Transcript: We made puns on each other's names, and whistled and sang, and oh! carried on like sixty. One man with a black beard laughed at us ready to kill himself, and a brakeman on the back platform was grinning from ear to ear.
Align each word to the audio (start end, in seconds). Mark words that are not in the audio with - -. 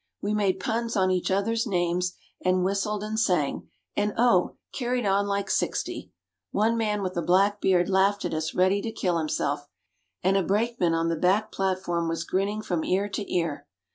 We 0.19 0.33
made 0.33 0.59
puns 0.59 0.97
on 0.97 1.11
each 1.11 1.29
other's 1.29 1.67
names, 1.67 2.13
and 2.43 2.63
whistled 2.63 3.03
and 3.03 3.19
sang, 3.19 3.69
and 3.95 4.15
oh! 4.17 4.55
carried 4.73 5.05
on 5.05 5.27
like 5.27 5.51
sixty. 5.51 6.11
One 6.49 6.75
man 6.75 7.03
with 7.03 7.15
a 7.17 7.21
black 7.21 7.61
beard 7.61 7.87
laughed 7.87 8.25
at 8.25 8.33
us 8.33 8.55
ready 8.55 8.81
to 8.81 8.91
kill 8.91 9.19
himself, 9.19 9.67
and 10.23 10.37
a 10.37 10.41
brakeman 10.43 10.95
on 10.95 11.09
the 11.09 11.15
back 11.15 11.51
platform 11.51 12.07
was 12.09 12.23
grinning 12.23 12.63
from 12.63 12.83
ear 12.83 13.09
to 13.09 13.31
ear. 13.31 13.67